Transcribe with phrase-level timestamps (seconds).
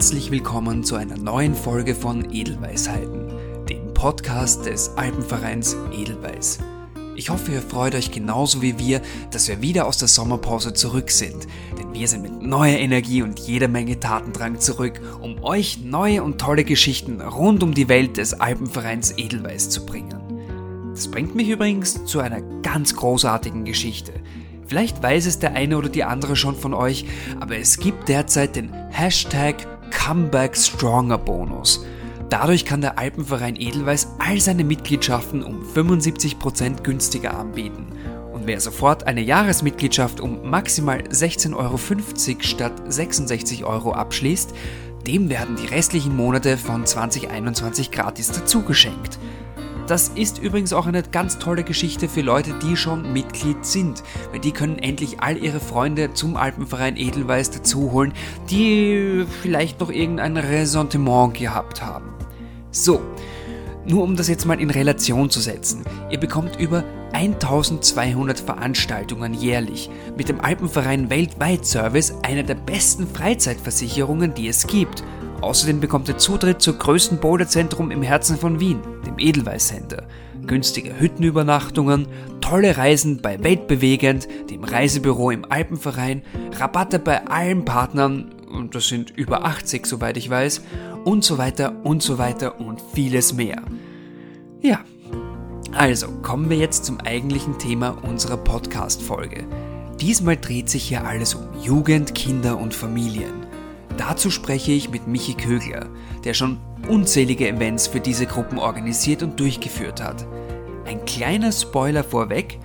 [0.00, 3.28] herzlich willkommen zu einer neuen Folge von Edelweisheiten,
[3.68, 6.60] dem Podcast des Alpenvereins Edelweiß.
[7.16, 11.10] Ich hoffe, ihr freut euch genauso wie wir, dass wir wieder aus der Sommerpause zurück
[11.10, 11.46] sind,
[11.78, 16.40] denn wir sind mit neuer Energie und jeder Menge Tatendrang zurück, um euch neue und
[16.40, 20.18] tolle Geschichten rund um die Welt des Alpenvereins Edelweiß zu bringen.
[20.94, 24.14] Das bringt mich übrigens zu einer ganz großartigen Geschichte,
[24.70, 27.04] Vielleicht weiß es der eine oder die andere schon von euch,
[27.40, 31.84] aber es gibt derzeit den Hashtag Comeback Stronger Bonus.
[32.28, 37.86] Dadurch kann der Alpenverein Edelweiß all seine Mitgliedschaften um 75% günstiger anbieten.
[38.32, 41.78] Und wer sofort eine Jahresmitgliedschaft um maximal 16,50 Euro
[42.40, 44.54] statt 66 Euro abschließt,
[45.06, 49.18] dem werden die restlichen Monate von 2021 gratis dazugeschenkt.
[49.90, 54.38] Das ist übrigens auch eine ganz tolle Geschichte für Leute, die schon Mitglied sind, weil
[54.38, 58.12] die können endlich all ihre Freunde zum Alpenverein Edelweiß dazuholen,
[58.48, 62.14] die vielleicht noch irgendein Ressentiment gehabt haben.
[62.70, 63.00] So,
[63.84, 65.82] nur um das jetzt mal in Relation zu setzen.
[66.08, 69.90] Ihr bekommt über 1200 Veranstaltungen jährlich.
[70.16, 75.02] Mit dem Alpenverein Weltweit Service einer der besten Freizeitversicherungen, die es gibt.
[75.40, 78.80] Außerdem bekommt ihr Zutritt zum größten Boulderzentrum im Herzen von Wien,
[79.10, 80.04] dem Edelweiss Center.
[80.46, 82.06] Günstige Hüttenübernachtungen,
[82.40, 86.22] tolle Reisen bei Weltbewegend, dem Reisebüro im Alpenverein,
[86.58, 90.62] Rabatte bei allen Partnern, und das sind über 80, soweit ich weiß,
[91.04, 93.62] und so weiter und so weiter und vieles mehr.
[94.62, 94.80] Ja,
[95.72, 99.46] also kommen wir jetzt zum eigentlichen Thema unserer Podcast-Folge.
[100.00, 103.49] Diesmal dreht sich hier alles um Jugend, Kinder und Familien.
[103.96, 105.88] Dazu spreche ich mit Michi Kögler,
[106.24, 110.26] der schon unzählige Events für diese Gruppen organisiert und durchgeführt hat.
[110.86, 112.58] Ein kleiner Spoiler vorweg,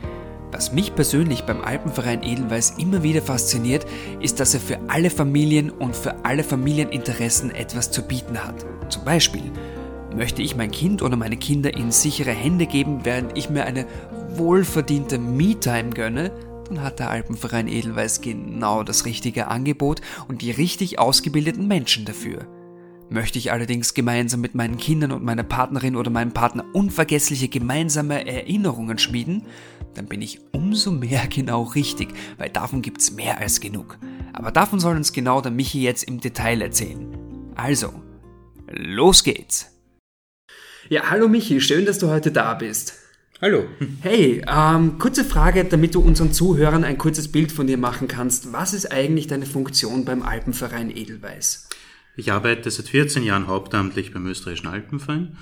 [0.51, 3.85] was mich persönlich beim Alpenverein Edelweiß immer wieder fasziniert,
[4.22, 8.66] ist, dass er für alle Familien und für alle Familieninteressen etwas zu bieten hat.
[8.89, 9.51] Zum Beispiel,
[10.16, 13.85] möchte ich mein Kind oder meine Kinder in sichere Hände geben, während ich mir eine
[14.29, 16.31] wohlverdiente Me-Time gönne,
[16.67, 22.47] dann hat der Alpenverein Edelweiß genau das richtige Angebot und die richtig ausgebildeten Menschen dafür.
[23.09, 28.27] Möchte ich allerdings gemeinsam mit meinen Kindern und meiner Partnerin oder meinem Partner unvergessliche gemeinsame
[28.27, 29.43] Erinnerungen schmieden,
[29.93, 33.97] dann bin ich umso mehr genau richtig, weil davon gibt's mehr als genug.
[34.33, 37.15] Aber davon soll uns genau der Michi jetzt im Detail erzählen.
[37.55, 37.93] Also,
[38.67, 39.71] los geht's!
[40.89, 43.04] Ja, hallo Michi, schön, dass du heute da bist.
[43.41, 43.66] Hallo.
[44.00, 48.53] Hey, ähm, kurze Frage, damit du unseren Zuhörern ein kurzes Bild von dir machen kannst.
[48.53, 51.68] Was ist eigentlich deine Funktion beim Alpenverein Edelweiß?
[52.16, 55.35] Ich arbeite seit 14 Jahren hauptamtlich beim österreichischen Alpenverein,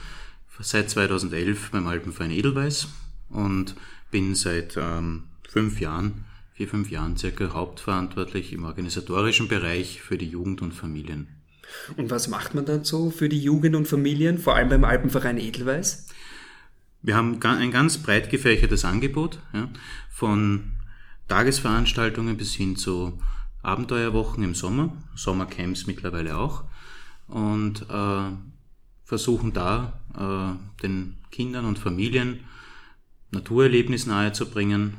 [0.60, 2.88] seit 2011 beim Alpenverein Edelweiß
[3.30, 3.76] und
[4.10, 10.30] bin seit ähm, fünf Jahren, vier, fünf Jahren circa hauptverantwortlich im organisatorischen Bereich für die
[10.30, 11.28] Jugend und Familien.
[11.96, 15.38] Und was macht man dann so für die Jugend und Familien, vor allem beim Alpenverein
[15.38, 16.08] Edelweiß?
[17.04, 19.68] Wir haben ein ganz breit gefächertes Angebot, ja,
[20.10, 20.72] von
[21.28, 23.20] Tagesveranstaltungen bis hin zu
[23.62, 26.64] Abenteuerwochen im Sommer, Sommercamps mittlerweile auch,
[27.28, 28.32] und äh,
[29.04, 32.40] versuchen da äh, den Kindern und Familien
[33.32, 34.94] Naturerlebnis nahezubringen,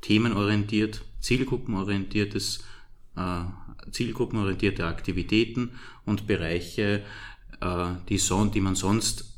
[0.00, 2.64] themenorientiert, zielgruppenorientiertes,
[3.16, 3.42] äh,
[3.90, 5.72] zielgruppenorientierte Aktivitäten
[6.06, 7.02] und Bereiche,
[7.60, 9.29] äh, die, son die man sonst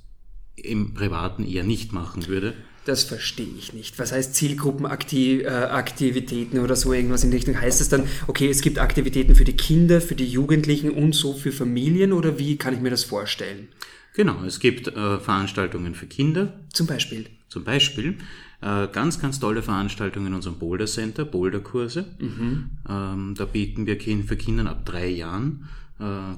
[0.57, 2.55] im Privaten eher nicht machen würde.
[2.85, 4.01] Das verstehe ich nicht.
[4.01, 7.61] Was heißt Zielgruppenaktivitäten oder so irgendwas in die Richtung?
[7.61, 11.33] Heißt es dann, okay, es gibt Aktivitäten für die Kinder, für die Jugendlichen und so
[11.33, 13.69] für Familien oder wie kann ich mir das vorstellen?
[14.15, 16.55] Genau, es gibt äh, Veranstaltungen für Kinder.
[16.73, 17.27] Zum Beispiel?
[17.49, 18.19] Zum Beispiel
[18.61, 22.07] äh, ganz, ganz tolle Veranstaltungen in unserem Boulder Center, Boulderkurse.
[22.19, 22.71] Mhm.
[22.89, 25.69] Ähm, da bieten wir für Kinder ab drei Jahren
[26.01, 26.35] äh,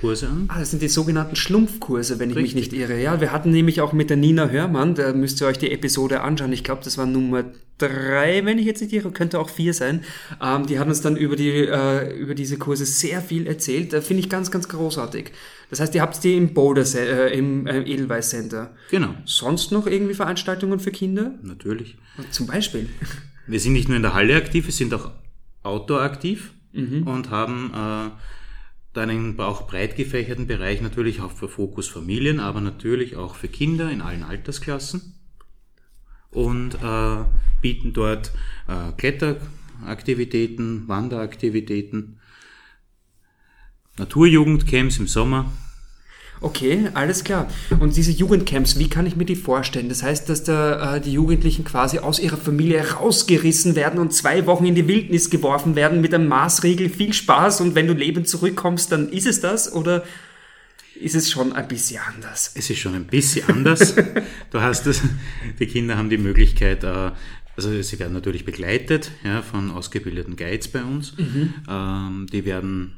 [0.00, 0.44] Kurse an?
[0.48, 2.54] Ah, das sind die sogenannten Schlumpfkurse, wenn ich Richtig.
[2.54, 3.00] mich nicht irre.
[3.00, 6.20] Ja, wir hatten nämlich auch mit der Nina Hörmann, da müsst ihr euch die Episode
[6.20, 6.52] anschauen.
[6.52, 7.44] Ich glaube, das war Nummer
[7.78, 10.02] drei, wenn ich jetzt nicht irre, könnte auch vier sein.
[10.42, 13.92] Ähm, die hat uns dann über die äh, über diese Kurse sehr viel erzählt.
[13.92, 15.32] Da finde ich ganz, ganz großartig.
[15.70, 18.74] Das heißt, ihr habt die im Boulder, äh, im äh, Edelweiss Center.
[18.90, 19.14] Genau.
[19.24, 21.32] Sonst noch irgendwie Veranstaltungen für Kinder?
[21.42, 21.96] Natürlich.
[22.30, 22.88] Zum Beispiel.
[23.46, 25.10] Wir sind nicht nur in der Halle aktiv, wir sind auch
[25.62, 27.06] outdoor aktiv mhm.
[27.06, 28.10] und haben äh,
[28.98, 33.90] einen auch breit gefächerten Bereich natürlich auch für Fokus Familien, aber natürlich auch für Kinder
[33.90, 35.14] in allen Altersklassen
[36.30, 37.24] und äh,
[37.62, 38.32] bieten dort
[38.66, 42.20] äh, Kletteraktivitäten, Wanderaktivitäten,
[43.96, 45.50] Naturjugendcamps im Sommer.
[46.40, 47.48] Okay, alles klar.
[47.80, 49.88] Und diese Jugendcamps, wie kann ich mir die vorstellen?
[49.88, 54.46] Das heißt, dass da äh, die Jugendlichen quasi aus ihrer Familie rausgerissen werden und zwei
[54.46, 58.28] Wochen in die Wildnis geworfen werden mit einem Maßregel, viel Spaß und wenn du lebend
[58.28, 60.04] zurückkommst, dann ist es das oder
[61.00, 62.52] ist es schon ein bisschen anders?
[62.54, 63.94] Es ist schon ein bisschen anders.
[64.50, 65.02] du hast es,
[65.58, 67.10] die Kinder haben die Möglichkeit, äh,
[67.56, 71.16] also sie werden natürlich begleitet ja, von ausgebildeten Guides bei uns.
[71.16, 71.54] Mhm.
[71.68, 72.96] Ähm, die werden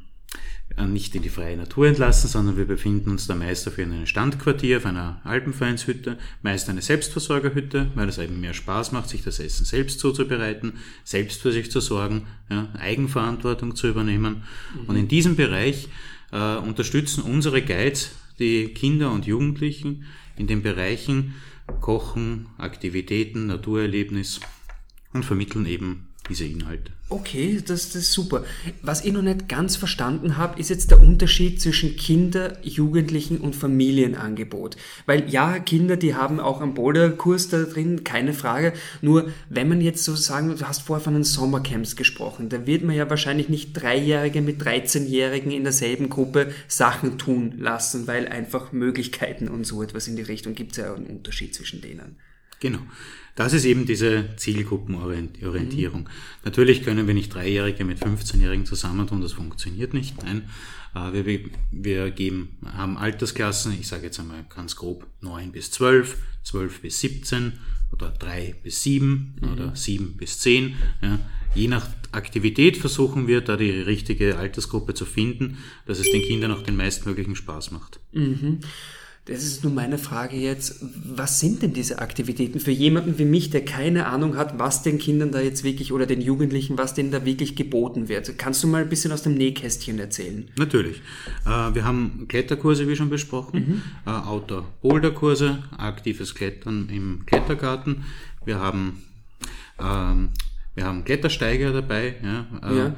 [0.87, 4.79] nicht in die freie Natur entlassen, sondern wir befinden uns da meist auf einem Standquartier,
[4.79, 9.65] auf einer Alpenvereinshütte, meist eine Selbstversorgerhütte, weil es eben mehr Spaß macht, sich das Essen
[9.65, 10.75] selbst zuzubereiten,
[11.05, 14.43] selbst für sich zu sorgen, ja, Eigenverantwortung zu übernehmen.
[14.75, 14.89] Mhm.
[14.89, 15.89] Und in diesem Bereich
[16.33, 20.07] äh, unterstützen unsere Guides die Kinder und Jugendlichen
[20.37, 21.35] in den Bereichen
[21.81, 24.41] Kochen, Aktivitäten, Naturerlebnis
[25.13, 26.93] und vermitteln eben diese Inhalte.
[27.11, 28.45] Okay, das, das ist super.
[28.83, 33.57] Was ich noch nicht ganz verstanden habe, ist jetzt der Unterschied zwischen Kinder-, Jugendlichen- und
[33.57, 34.77] Familienangebot.
[35.07, 38.73] Weil ja, Kinder, die haben auch einen Boulderkurs da drin, keine Frage.
[39.03, 42.85] Nur wenn man jetzt so sagen, du hast vorher von den Sommercamps gesprochen, da wird
[42.85, 48.71] man ja wahrscheinlich nicht Dreijährige mit 13-Jährigen in derselben Gruppe Sachen tun lassen, weil einfach
[48.71, 52.19] Möglichkeiten und so etwas in die Richtung gibt es ja einen Unterschied zwischen denen.
[52.61, 52.81] Genau.
[53.41, 56.03] Das ist eben diese Zielgruppenorientierung.
[56.03, 56.09] Mhm.
[56.45, 60.23] Natürlich können wir nicht Dreijährige mit 15-Jährigen zusammentun, das funktioniert nicht.
[60.23, 60.51] Nein,
[60.95, 61.41] äh, wir,
[61.73, 67.01] wir geben, haben Altersklassen, ich sage jetzt einmal ganz grob 9 bis 12, 12 bis
[67.01, 67.55] 17
[67.95, 69.53] oder 3 bis 7 mhm.
[69.53, 70.75] oder 7 bis 10.
[71.01, 71.19] Ja.
[71.55, 75.57] Je nach Aktivität versuchen wir da die richtige Altersgruppe zu finden,
[75.87, 78.01] dass es den Kindern auch den meistmöglichen Spaß macht.
[78.13, 78.61] Mhm.
[79.27, 83.51] Das ist nur meine Frage jetzt, was sind denn diese Aktivitäten für jemanden wie mich,
[83.51, 87.11] der keine Ahnung hat, was den Kindern da jetzt wirklich oder den Jugendlichen, was denen
[87.11, 88.39] da wirklich geboten wird?
[88.39, 90.49] Kannst du mal ein bisschen aus dem Nähkästchen erzählen?
[90.57, 91.03] Natürlich.
[91.45, 94.11] Äh, wir haben Kletterkurse, wie schon besprochen, mhm.
[94.11, 98.05] Äh, Outdoor-Boulder-Kurse, aktives Klettern im Klettergarten.
[98.47, 99.03] Wir haben,
[99.79, 100.31] ähm,
[100.75, 102.17] wir haben Klettersteiger dabei.
[102.23, 102.47] Ja.
[102.69, 102.97] Äh, ja.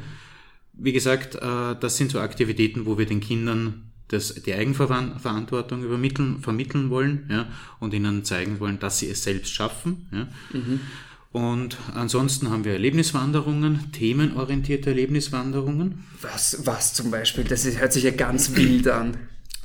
[0.75, 6.91] Wie gesagt, das sind so Aktivitäten, wo wir den Kindern das, die Eigenverantwortung übermitteln, vermitteln
[6.91, 7.47] wollen ja,
[7.81, 10.07] und ihnen zeigen wollen, dass sie es selbst schaffen.
[10.13, 10.29] Ja.
[10.53, 10.81] Mhm.
[11.33, 16.05] Und ansonsten haben wir Erlebniswanderungen, themenorientierte Erlebniswanderungen.
[16.21, 17.45] Was, was zum Beispiel?
[17.45, 19.17] Das hört sich ja ganz wild an.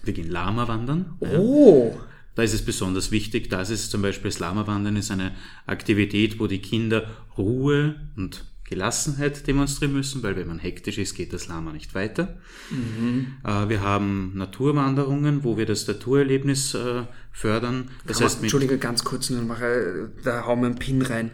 [0.04, 1.18] Wir gehen Lama wandern.
[1.20, 1.92] Oh!
[1.94, 2.02] Ja.
[2.36, 5.32] Da ist es besonders wichtig, da ist es zum Beispiel das Lama wandern ist eine
[5.66, 11.32] Aktivität, wo die Kinder Ruhe und Gelassenheit demonstrieren müssen, weil wenn man hektisch ist, geht
[11.32, 12.38] das Lama nicht weiter.
[12.70, 13.38] Mhm.
[13.44, 17.90] Äh, wir haben Naturwanderungen, wo wir das Naturerlebnis äh, fördern.
[18.06, 21.32] Das heißt, man, Entschuldige, ganz kurz, nur mache, da hauen wir einen Pin rein.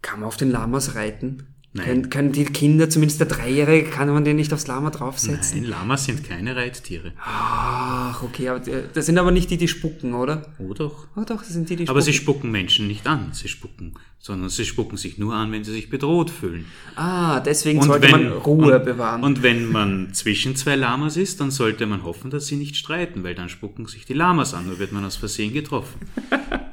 [0.00, 1.46] Kann man auf den Lamas reiten?
[1.72, 1.86] Nein.
[1.86, 5.60] Können, können die Kinder, zumindest der Dreijährige, kann man den nicht aufs Lama draufsetzen?
[5.60, 7.12] Nein, Lamas sind keine Reittiere.
[7.24, 8.58] Ach, okay, aber
[8.92, 10.52] das sind aber nicht die, die spucken, oder?
[10.58, 11.06] Oh doch.
[11.14, 11.90] Oh doch, das sind die, die spucken.
[11.90, 15.62] Aber sie spucken Menschen nicht an, sie spucken, sondern sie spucken sich nur an, wenn
[15.62, 16.64] sie sich bedroht fühlen.
[16.96, 19.22] Ah, deswegen und sollte wenn, man Ruhe und, bewahren.
[19.22, 23.22] Und wenn man zwischen zwei Lamas ist, dann sollte man hoffen, dass sie nicht streiten,
[23.22, 26.00] weil dann spucken sich die Lamas an, nur wird man aus Versehen getroffen.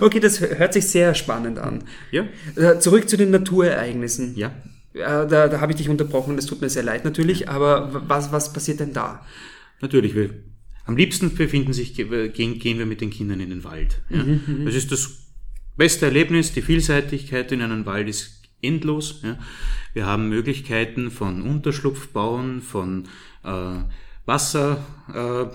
[0.00, 1.84] okay, das hört sich sehr spannend an.
[2.10, 2.26] Ja.
[2.56, 4.36] Äh, zurück zu den Naturereignissen.
[4.36, 4.52] Ja.
[4.94, 8.52] Da, da habe ich dich unterbrochen, das tut mir sehr leid natürlich, aber was, was
[8.52, 9.24] passiert denn da?
[9.80, 10.30] Natürlich, wir,
[10.86, 14.00] am liebsten befinden sich, gehen, gehen wir mit den Kindern in den Wald.
[14.08, 14.24] Ja.
[14.24, 15.18] Mhm, mhm, das ist das
[15.76, 19.20] beste Erlebnis, die Vielseitigkeit in einem Wald ist endlos.
[19.22, 19.38] Ja.
[19.92, 23.04] Wir haben Möglichkeiten von Unterschlupf bauen, von
[23.44, 23.80] äh,
[24.28, 25.46] Wasser äh,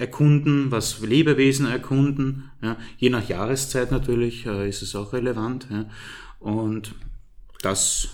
[0.00, 2.50] erkunden, was Lebewesen erkunden.
[2.62, 2.76] Ja.
[2.96, 5.66] Je nach Jahreszeit natürlich äh, ist es auch relevant.
[5.68, 5.86] Ja.
[6.38, 6.94] Und
[7.60, 8.08] das.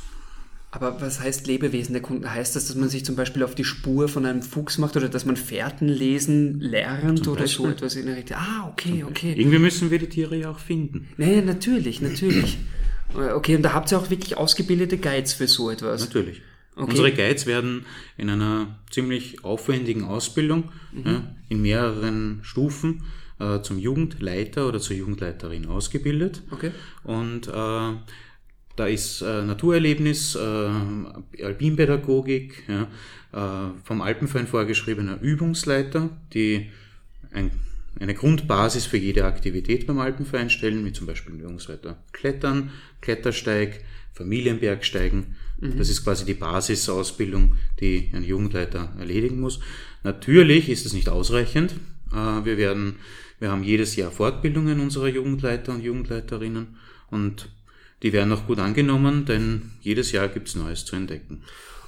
[0.70, 2.32] Aber was heißt Lebewesen erkunden?
[2.32, 5.11] Heißt das, dass man sich zum Beispiel auf die Spur von einem Fuchs macht oder
[5.11, 8.38] dass man Fährten lesen lernt oder so etwas in der Richtung?
[8.38, 9.35] Ah, okay, okay.
[9.37, 11.08] Irgendwie müssen wir die Tiere ja auch finden.
[11.18, 12.58] Nee, natürlich, natürlich.
[13.14, 16.00] Okay, und da habt ihr auch wirklich ausgebildete Guides für so etwas?
[16.00, 16.42] Natürlich.
[16.76, 16.90] Okay.
[16.90, 17.87] Unsere Guides werden
[18.18, 21.06] in einer ziemlich aufwendigen Ausbildung mhm.
[21.06, 23.02] ja, in mehreren Stufen
[23.40, 26.42] äh, zum Jugendleiter oder zur Jugendleiterin ausgebildet.
[26.50, 26.73] Okay.
[27.02, 27.50] Und äh,
[28.76, 32.88] da ist äh, Naturerlebnis, äh, Alpinpädagogik, ja,
[33.33, 36.71] äh, vom Alpenverein vorgeschriebener Übungsleiter, die
[37.33, 37.52] ein,
[37.99, 45.37] eine Grundbasis für jede Aktivität beim Alpenverein stellen, wie zum Beispiel Übungsleiter Klettern, Klettersteig, Familienbergsteigen
[45.60, 45.78] Mhm.
[45.78, 49.60] Das ist quasi die Basisausbildung, die ein Jugendleiter erledigen muss.
[50.02, 51.75] Natürlich ist es nicht ausreichend.
[52.12, 52.96] Äh, wir werden,
[53.38, 56.76] wir haben jedes Jahr Fortbildungen unserer Jugendleiter und Jugendleiterinnen
[57.10, 57.48] und
[58.02, 61.42] die werden auch gut angenommen, denn jedes Jahr gibt es Neues zu entdecken.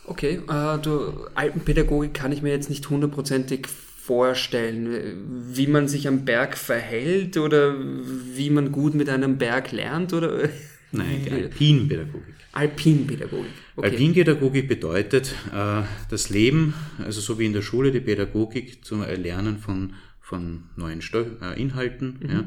[0.06, 5.44] Okay, äh, du, Alpenpädagogik kann ich mir jetzt nicht hundertprozentig vorstellen?
[5.52, 10.14] Wie man sich am Berg verhält oder wie man gut mit einem Berg lernt?
[10.14, 10.48] Oder?
[10.92, 12.34] Nein, die Alpinpädagogik.
[12.52, 13.52] Alpinpädagogik.
[13.76, 13.90] Okay.
[13.90, 19.58] Alpinpädagogik bedeutet äh, das Leben, also so wie in der Schule die Pädagogik zum Erlernen
[19.58, 19.94] von
[20.28, 21.00] von neuen
[21.40, 22.44] äh, Inhalten, mhm.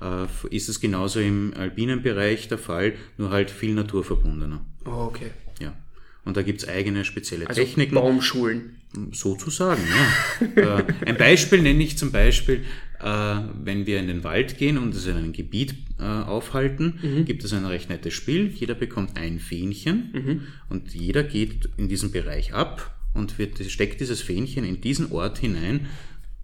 [0.00, 4.64] ja, äh, ist es genauso im alpinen Bereich der Fall, nur halt viel naturverbundener.
[4.84, 5.30] Oh, okay.
[5.60, 5.72] Ja.
[6.24, 7.94] Und da gibt's eigene spezielle also Techniken.
[7.94, 8.80] Baumschulen.
[9.12, 9.80] Sozusagen,
[10.56, 10.80] ja.
[10.80, 14.84] äh, ein Beispiel nenne ich zum Beispiel, äh, wenn wir in den Wald gehen und
[14.84, 17.24] uns in einem Gebiet äh, aufhalten, mhm.
[17.24, 18.48] gibt es ein recht nettes Spiel.
[18.48, 20.42] Jeder bekommt ein Fähnchen mhm.
[20.68, 25.38] und jeder geht in diesen Bereich ab und wird, steckt dieses Fähnchen in diesen Ort
[25.38, 25.86] hinein,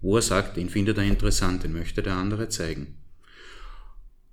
[0.01, 2.95] wo er sagt, den findet er interessant, den möchte der andere zeigen.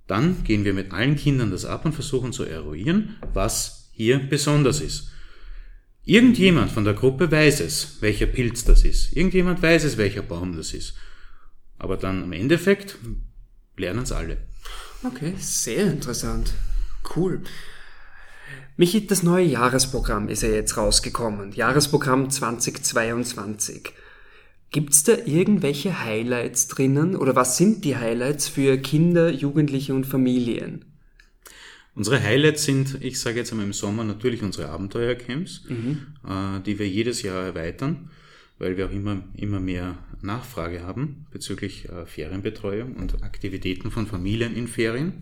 [0.07, 4.81] Dann gehen wir mit allen Kindern das ab und versuchen zu eruieren, was hier besonders
[4.81, 5.11] ist.
[6.03, 9.15] Irgendjemand von der Gruppe weiß es, welcher Pilz das ist.
[9.15, 10.95] Irgendjemand weiß es, welcher Baum das ist.
[11.77, 12.97] Aber dann im Endeffekt
[13.77, 14.37] lernen es alle.
[15.03, 16.53] Okay, sehr interessant.
[17.15, 17.41] Cool.
[18.77, 21.53] Michi, das neue Jahresprogramm ist ja jetzt rausgekommen.
[21.53, 23.93] Jahresprogramm 2022.
[24.71, 30.83] Gibt's da irgendwelche Highlights drinnen oder was sind die Highlights für Kinder, Jugendliche und Familien?
[31.93, 36.07] Unsere Highlights sind, ich sage jetzt einmal im Sommer, natürlich unsere Abenteuercamps, mhm.
[36.27, 38.09] äh, die wir jedes Jahr erweitern,
[38.57, 44.55] weil wir auch immer, immer mehr Nachfrage haben bezüglich äh, Ferienbetreuung und Aktivitäten von Familien
[44.55, 45.13] in Ferien.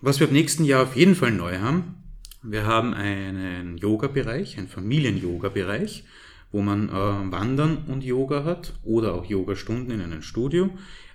[0.00, 2.02] Was wir im nächsten Jahr auf jeden Fall neu haben,
[2.42, 6.04] wir haben einen Yoga-Bereich, einen Familien-Yoga-Bereich,
[6.52, 10.70] wo man äh, Wandern und Yoga hat oder auch Yoga-Stunden in einem Studio,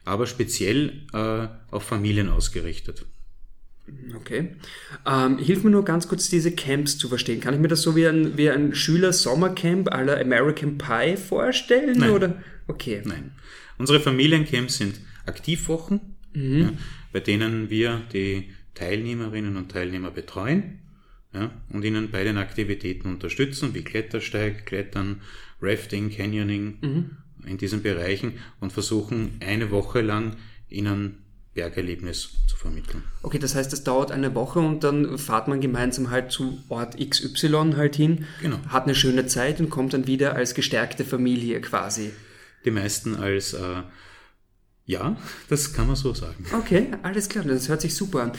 [0.05, 3.05] aber speziell äh, auf Familien ausgerichtet.
[4.15, 4.55] Okay.
[5.05, 7.41] Ähm, hilf mir nur ganz kurz, diese Camps zu verstehen.
[7.41, 11.97] Kann ich mir das so wie ein, wie ein Schüler-Sommercamp aller American Pie vorstellen?
[11.97, 12.09] Nein.
[12.11, 12.43] Oder?
[12.67, 13.01] Okay.
[13.03, 13.31] Nein.
[13.77, 16.59] Unsere Familiencamps sind Aktivwochen, mhm.
[16.59, 16.71] ja,
[17.11, 20.79] bei denen wir die Teilnehmerinnen und Teilnehmer betreuen
[21.33, 25.21] ja, und ihnen bei den Aktivitäten unterstützen, wie Klettersteig, Klettern,
[25.61, 27.17] Rafting, Canyoning mhm.
[27.45, 30.35] in diesen Bereichen und versuchen eine Woche lang
[30.69, 31.22] ihnen
[31.53, 33.03] Bergerlebnis zu vermitteln.
[33.22, 36.98] Okay, das heißt, es dauert eine Woche und dann fahrt man gemeinsam halt zu Ort
[36.98, 38.57] XY halt hin, genau.
[38.69, 42.12] hat eine schöne Zeit und kommt dann wieder als gestärkte Familie quasi.
[42.65, 43.83] Die meisten als äh,
[44.86, 45.15] ja,
[45.50, 46.45] das kann man so sagen.
[46.53, 48.31] Okay, alles klar, das hört sich super an.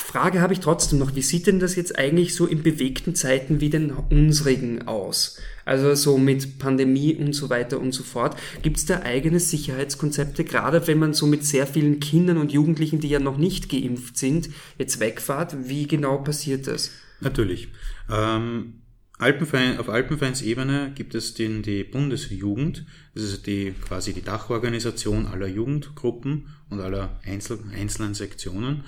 [0.00, 3.60] Frage habe ich trotzdem noch, wie sieht denn das jetzt eigentlich so in bewegten Zeiten
[3.60, 5.38] wie den unsrigen aus?
[5.64, 8.36] Also so mit Pandemie und so weiter und so fort.
[8.62, 13.00] Gibt es da eigene Sicherheitskonzepte, gerade wenn man so mit sehr vielen Kindern und Jugendlichen,
[13.00, 15.68] die ja noch nicht geimpft sind, jetzt wegfahrt?
[15.68, 16.90] Wie genau passiert das?
[17.20, 17.68] Natürlich.
[18.10, 18.80] Ähm,
[19.18, 25.48] Alpenverein, auf Alpenvereinsebene gibt es den, die Bundesjugend, das ist die, quasi die Dachorganisation aller
[25.48, 28.84] Jugendgruppen und aller Einzel, einzelnen Sektionen.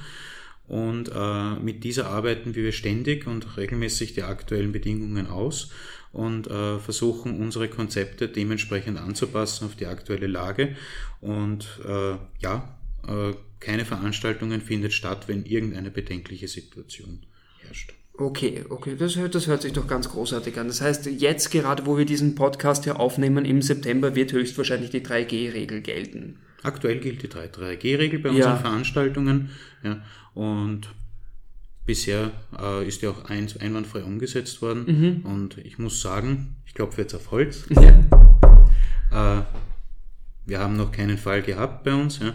[0.70, 5.72] Und äh, mit dieser arbeiten wir ständig und regelmäßig die aktuellen Bedingungen aus
[6.12, 10.76] und äh, versuchen unsere Konzepte dementsprechend anzupassen auf die aktuelle Lage.
[11.20, 17.26] Und äh, ja, äh, keine Veranstaltungen findet statt, wenn irgendeine bedenkliche Situation
[17.64, 17.92] herrscht.
[18.16, 20.68] Okay, okay, das, das hört sich doch ganz großartig an.
[20.68, 25.00] Das heißt, jetzt gerade, wo wir diesen Podcast hier aufnehmen, im September wird höchstwahrscheinlich die
[25.00, 26.38] 3G-Regel gelten.
[26.62, 28.56] Aktuell gilt die 3G-Regel bei unseren ja.
[28.56, 29.50] Veranstaltungen.
[29.82, 30.02] Ja,
[30.34, 30.88] und
[31.86, 34.84] bisher äh, ist die auch ein, einwandfrei umgesetzt worden.
[34.86, 35.26] Mhm.
[35.26, 37.64] Und ich muss sagen, ich klopfe jetzt auf Holz.
[39.12, 39.40] Ja.
[39.40, 39.42] Äh,
[40.46, 42.20] wir haben noch keinen Fall gehabt bei uns.
[42.20, 42.34] Ja.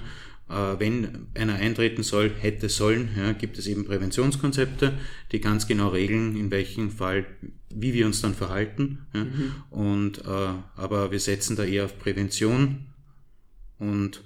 [0.49, 4.93] Äh, wenn einer eintreten soll, hätte sollen, ja, gibt es eben Präventionskonzepte,
[5.31, 7.25] die ganz genau regeln, in welchem Fall,
[7.73, 9.05] wie wir uns dann verhalten.
[9.13, 9.53] Mhm.
[9.69, 12.87] Und, äh, aber wir setzen da eher auf Prävention
[13.89, 14.23] und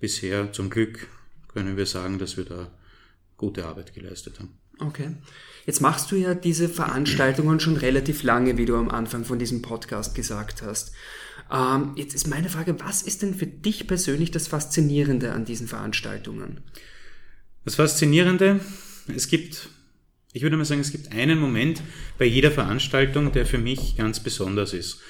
[0.00, 1.08] bisher zum Glück
[1.48, 2.70] können wir sagen, dass wir da
[3.36, 4.58] gute Arbeit geleistet haben.
[4.78, 5.10] Okay.
[5.64, 9.62] Jetzt machst du ja diese Veranstaltungen schon relativ lange, wie du am Anfang von diesem
[9.62, 10.92] Podcast gesagt hast.
[11.50, 15.66] Ähm, jetzt ist meine Frage, was ist denn für dich persönlich das Faszinierende an diesen
[15.66, 16.60] Veranstaltungen?
[17.64, 18.60] Das Faszinierende,
[19.14, 19.70] es gibt,
[20.32, 21.82] ich würde mal sagen, es gibt einen Moment
[22.18, 25.00] bei jeder Veranstaltung, der für mich ganz besonders ist.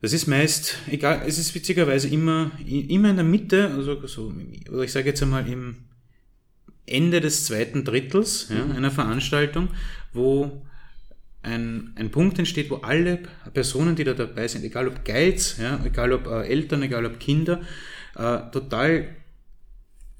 [0.00, 4.32] Das ist meist, egal, es ist witzigerweise immer, immer in der Mitte, also so,
[4.70, 5.76] oder ich sage jetzt einmal im
[6.86, 8.72] Ende des zweiten Drittels ja, mhm.
[8.72, 9.68] einer Veranstaltung,
[10.12, 10.62] wo
[11.42, 13.20] ein, ein Punkt entsteht, wo alle
[13.52, 17.18] Personen, die da dabei sind, egal ob Guides, ja, egal ob äh, Eltern, egal ob
[17.18, 17.60] Kinder,
[18.14, 19.16] äh, total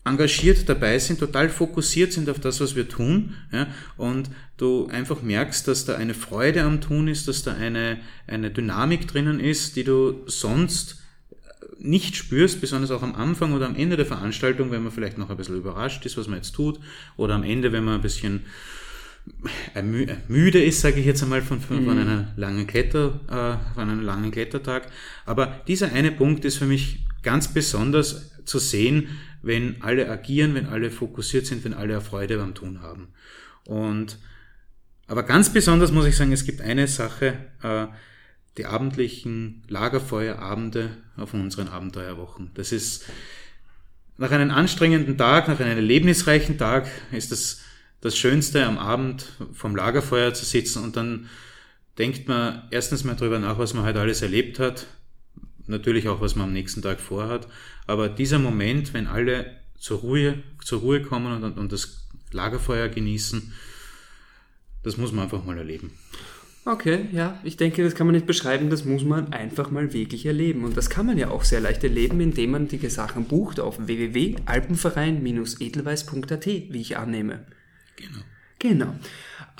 [0.04, 5.22] engagiert dabei sind, total fokussiert sind auf das, was wir tun, ja, und du einfach
[5.22, 9.76] merkst, dass da eine Freude am Tun ist, dass da eine, eine Dynamik drinnen ist,
[9.76, 11.02] die du sonst
[11.78, 15.30] nicht spürst, besonders auch am Anfang oder am Ende der Veranstaltung, wenn man vielleicht noch
[15.30, 16.80] ein bisschen überrascht ist, was man jetzt tut,
[17.16, 18.42] oder am Ende, wenn man ein bisschen
[20.28, 22.00] müde ist, sage ich jetzt einmal, von, von, von, mhm.
[22.00, 24.90] einer langen Kletter, äh, von einem langen Klettertag.
[25.26, 29.08] Aber dieser eine Punkt ist für mich ganz besonders zu sehen,
[29.42, 33.08] wenn alle agieren, wenn alle fokussiert sind, wenn alle Freude beim Tun haben.
[33.64, 34.18] Und
[35.06, 37.86] aber ganz besonders muss ich sagen, es gibt eine Sache, äh,
[38.58, 42.50] die abendlichen Lagerfeuerabende auf unseren Abenteuerwochen.
[42.54, 43.06] Das ist
[44.18, 47.60] nach einem anstrengenden Tag, nach einem erlebnisreichen Tag, ist das
[48.00, 51.28] das Schönste am Abend vom Lagerfeuer zu sitzen und dann
[51.98, 54.86] denkt man erstens mal drüber nach, was man heute alles erlebt hat,
[55.68, 57.48] natürlich auch, was man am nächsten Tag vorhat,
[57.86, 63.52] aber dieser Moment, wenn alle zur Ruhe, zur Ruhe kommen und, und das Lagerfeuer genießen,
[64.82, 65.92] das muss man einfach mal erleben.
[66.64, 70.26] Okay, ja, ich denke, das kann man nicht beschreiben, das muss man einfach mal wirklich
[70.26, 70.64] erleben.
[70.64, 73.86] Und das kann man ja auch sehr leicht erleben, indem man die Sachen bucht auf
[73.86, 77.46] www.alpenverein-edelweiß.at, wie ich annehme.
[77.96, 78.18] Genau.
[78.58, 78.94] Genau.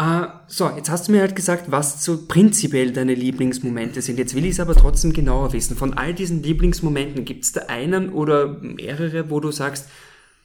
[0.01, 4.17] Uh, so, jetzt hast du mir halt gesagt, was so prinzipiell deine Lieblingsmomente sind.
[4.17, 5.77] Jetzt will ich es aber trotzdem genauer wissen.
[5.77, 9.89] Von all diesen Lieblingsmomenten, gibt es da einen oder mehrere, wo du sagst,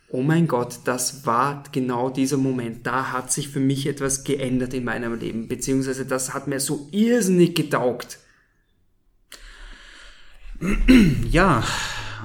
[0.09, 2.87] oh mein Gott, das war genau dieser Moment.
[2.87, 6.87] Da hat sich für mich etwas geändert in meinem Leben, beziehungsweise das hat mir so
[6.91, 8.19] irrsinnig getaugt.
[11.29, 11.63] Ja,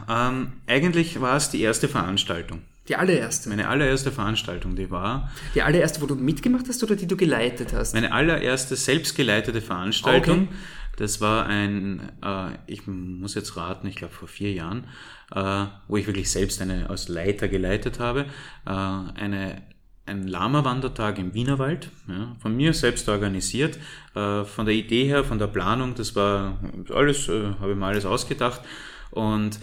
[0.08, 2.60] ähm, eigentlich war es die erste Veranstaltung.
[2.88, 3.48] Die allererste?
[3.50, 5.30] Meine allererste Veranstaltung, die war.
[5.54, 7.94] Die allererste, wo du mitgemacht hast oder die du geleitet hast?
[7.94, 10.44] Meine allererste selbstgeleitete Veranstaltung.
[10.44, 10.56] Okay.
[10.96, 14.84] Das war ein, äh, ich muss jetzt raten, ich glaube vor vier Jahren,
[15.32, 18.26] äh, wo ich wirklich selbst eine als Leiter geleitet habe,
[18.66, 19.62] äh, eine
[20.08, 23.78] ein Lama-Wandertag im Wienerwald, ja, von mir selbst organisiert.
[24.14, 26.58] Äh, von der Idee her, von der Planung, das war
[26.92, 28.62] alles, äh, habe ich mir alles ausgedacht.
[29.10, 29.60] Und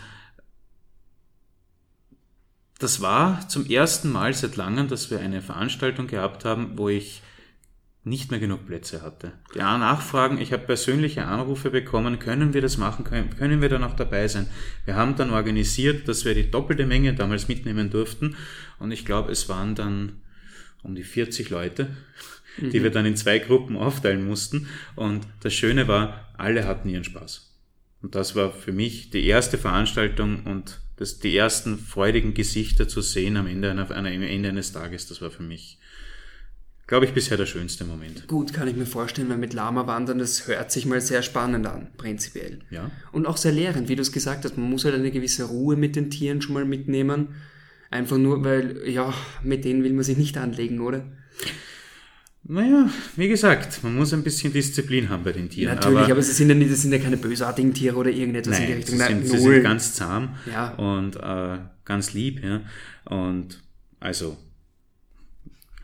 [2.80, 7.22] das war zum ersten Mal seit langem, dass wir eine Veranstaltung gehabt haben, wo ich
[8.04, 9.32] nicht mehr genug Plätze hatte.
[9.56, 13.80] Die Nachfragen, ich habe persönliche Anrufe bekommen, können wir das machen, können, können wir da
[13.80, 14.48] noch dabei sein?
[14.86, 18.36] Wir haben dann organisiert, dass wir die doppelte Menge damals mitnehmen durften
[18.78, 20.22] und ich glaube, es waren dann
[20.84, 21.88] um die 40 Leute,
[22.60, 22.70] mhm.
[22.70, 27.04] die wir dann in zwei Gruppen aufteilen mussten und das Schöne war, alle hatten ihren
[27.04, 27.52] Spaß.
[28.04, 33.02] Und das war für mich die erste Veranstaltung und das, die ersten freudigen Gesichter zu
[33.02, 35.80] sehen am Ende, einer, am Ende eines Tages, das war für mich
[36.88, 38.28] glaube ich, bisher der schönste Moment.
[38.28, 41.66] Gut, kann ich mir vorstellen, weil mit Lama wandern, das hört sich mal sehr spannend
[41.66, 42.60] an, prinzipiell.
[42.70, 42.92] Ja.
[43.12, 45.76] Und auch sehr lehrend, wie du es gesagt hast, man muss halt eine gewisse Ruhe
[45.76, 47.30] mit den Tieren schon mal mitnehmen.
[47.90, 51.06] Einfach nur, weil, ja, mit denen will man sich nicht anlegen, oder?
[52.48, 55.76] Naja, wie gesagt, man muss ein bisschen Disziplin haben bei den Tieren.
[55.76, 58.54] Natürlich, aber, aber sie sind ja nicht, das sind ja keine bösartigen Tiere oder irgendetwas
[58.54, 58.98] nein, in die Richtung.
[59.00, 60.70] Sie sind, sie sind ganz zahm ja.
[60.76, 62.62] und äh, ganz lieb, ja.
[63.06, 63.62] Und
[64.00, 64.38] also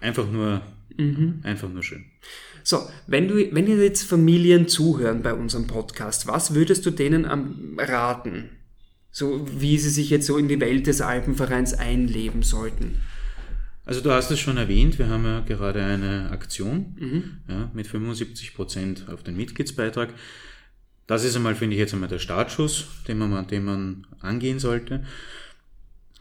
[0.02, 0.62] einfach nur
[0.98, 1.40] Mhm.
[1.44, 2.06] Einfach nur schön.
[2.64, 7.26] So, wenn du, wenn dir jetzt Familien zuhören bei unserem Podcast, was würdest du denen
[7.26, 8.50] am raten?
[9.12, 12.98] So, wie sie sich jetzt so in die Welt des Alpenvereins einleben sollten?
[13.86, 17.24] Also du hast es schon erwähnt, wir haben ja gerade eine Aktion mhm.
[17.48, 20.14] ja, mit 75 Prozent auf den Mitgliedsbeitrag.
[21.08, 25.04] Das ist einmal, finde ich, jetzt einmal der Startschuss, den man, den man angehen sollte.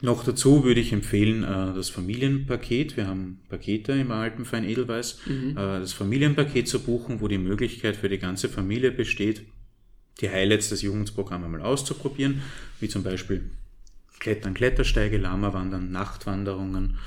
[0.02, 2.96] Noch dazu würde ich empfehlen äh, das Familienpaket.
[2.96, 5.20] Wir haben Pakete im Alpenverein Edelweiß.
[5.26, 5.50] Mhm.
[5.50, 9.42] Äh, das Familienpaket zu buchen, wo die Möglichkeit für die ganze Familie besteht,
[10.22, 12.40] die Highlights des Jugendprogramms einmal auszuprobieren,
[12.80, 13.50] wie zum Beispiel
[14.18, 16.98] Klettern, Klettersteige, Lama-Wandern, Nachtwanderungen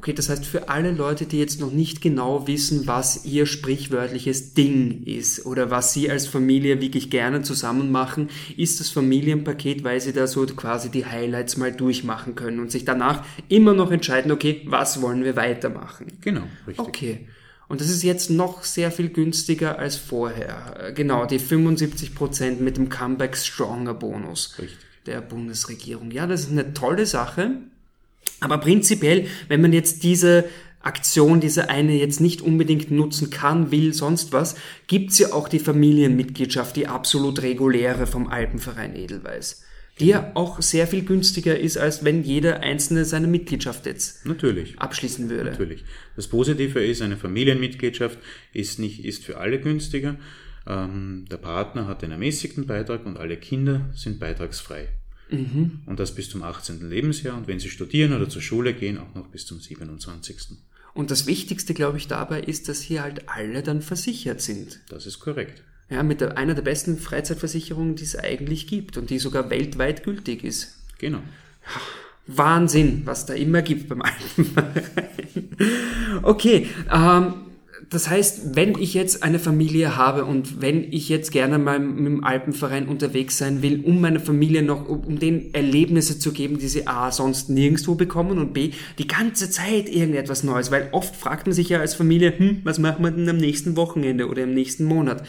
[0.00, 4.54] Okay, das heißt für alle Leute, die jetzt noch nicht genau wissen, was ihr sprichwörtliches
[4.54, 10.00] Ding ist oder was sie als Familie wirklich gerne zusammen machen, ist das Familienpaket, weil
[10.00, 14.32] sie da so quasi die Highlights mal durchmachen können und sich danach immer noch entscheiden,
[14.32, 16.06] okay, was wollen wir weitermachen.
[16.22, 16.78] Genau, richtig.
[16.78, 17.28] Okay.
[17.68, 20.94] Und das ist jetzt noch sehr viel günstiger als vorher.
[20.94, 24.78] Genau, die 75% mit dem Comeback Stronger Bonus richtig.
[25.04, 26.10] der Bundesregierung.
[26.10, 27.58] Ja, das ist eine tolle Sache.
[28.40, 30.44] Aber prinzipiell, wenn man jetzt diese
[30.82, 35.58] Aktion, diese eine jetzt nicht unbedingt nutzen kann, will, sonst was, gibt's ja auch die
[35.58, 39.64] Familienmitgliedschaft, die absolut reguläre vom Alpenverein Edelweiß.
[39.98, 44.78] Die ja auch sehr viel günstiger ist, als wenn jeder Einzelne seine Mitgliedschaft jetzt Natürlich.
[44.78, 45.50] abschließen würde.
[45.50, 45.84] Natürlich.
[46.16, 48.18] Das Positive ist, eine Familienmitgliedschaft
[48.54, 50.16] ist nicht, ist für alle günstiger.
[50.66, 54.88] Ähm, der Partner hat einen ermäßigten Beitrag und alle Kinder sind beitragsfrei.
[55.30, 55.80] Mhm.
[55.86, 56.88] Und das bis zum 18.
[56.88, 60.58] Lebensjahr und wenn sie studieren oder zur Schule gehen, auch noch bis zum 27.
[60.92, 64.80] Und das Wichtigste, glaube ich, dabei ist, dass hier halt alle dann versichert sind.
[64.88, 65.62] Das ist korrekt.
[65.88, 70.04] Ja, mit der, einer der besten Freizeitversicherungen, die es eigentlich gibt und die sogar weltweit
[70.04, 70.76] gültig ist.
[70.98, 71.20] Genau.
[72.26, 74.84] Wahnsinn, was da immer gibt beim Alpenverein.
[76.22, 77.34] Okay, ähm,
[77.90, 82.06] das heißt, wenn ich jetzt eine Familie habe und wenn ich jetzt gerne mal mit
[82.06, 86.68] dem Alpenverein unterwegs sein will, um meiner Familie noch, um denen Erlebnisse zu geben, die
[86.68, 91.48] sie A, sonst nirgendwo bekommen und B, die ganze Zeit irgendetwas Neues, weil oft fragt
[91.48, 94.54] man sich ja als Familie, hm, was machen wir denn am nächsten Wochenende oder im
[94.54, 95.26] nächsten Monat?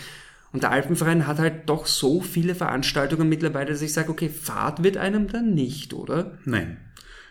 [0.53, 4.83] Und der Alpenverein hat halt doch so viele Veranstaltungen mittlerweile, dass ich sage, okay, Fahrt
[4.83, 6.37] wird einem dann nicht, oder?
[6.45, 6.77] Nein.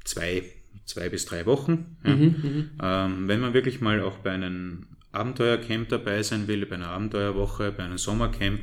[0.05, 0.43] zwei,
[0.85, 1.97] zwei bis drei Wochen.
[2.05, 2.15] Ja.
[2.15, 2.69] Mhm, mhm.
[2.81, 7.71] ähm, wenn man wirklich mal auch bei einem Abenteuercamp dabei sein will, bei einer Abenteuerwoche,
[7.71, 8.61] bei einem Sommercamp,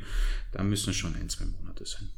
[0.52, 2.09] dann müssen es schon ein, zwei Monate sein.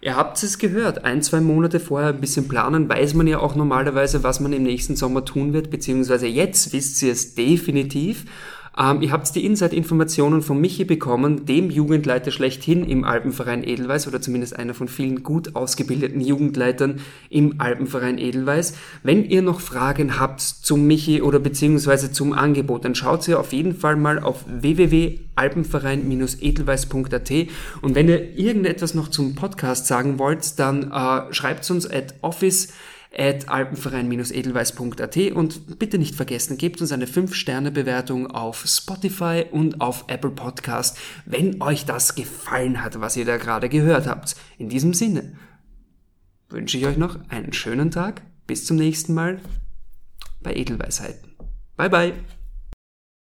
[0.00, 3.54] Ihr habt es gehört, ein, zwei Monate vorher ein bisschen planen, weiß man ja auch
[3.54, 8.26] normalerweise, was man im nächsten Sommer tun wird, beziehungsweise jetzt wisst ihr es definitiv.
[8.76, 14.20] Ähm, ihr habt die Inside-Informationen von Michi bekommen, dem Jugendleiter schlechthin im Alpenverein Edelweiß oder
[14.20, 16.98] zumindest einer von vielen gut ausgebildeten Jugendleitern
[17.30, 18.74] im Alpenverein Edelweiß.
[19.04, 23.52] Wenn ihr noch Fragen habt zum Michi oder beziehungsweise zum Angebot, dann schaut ihr auf
[23.52, 27.30] jeden Fall mal auf www.alpenverein-edelweiß.at
[27.82, 32.72] und wenn ihr irgendetwas noch zum Podcast sagen wollt, dann äh, schreibt uns at office
[33.16, 40.30] at alpenverein-edelweiß.at und bitte nicht vergessen, gebt uns eine 5-Sterne-Bewertung auf Spotify und auf Apple
[40.30, 44.34] Podcast, wenn euch das gefallen hat, was ihr da gerade gehört habt.
[44.58, 45.36] In diesem Sinne
[46.48, 48.22] wünsche ich euch noch einen schönen Tag.
[48.46, 49.40] Bis zum nächsten Mal
[50.42, 51.34] bei Edelweisheiten.
[51.76, 52.12] Bye bye.